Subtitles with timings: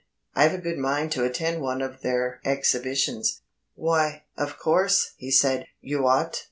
[0.33, 3.43] "I've a good mind to attend one of their exhibitions."
[3.75, 6.39] "Why, of course," he said, "you ought.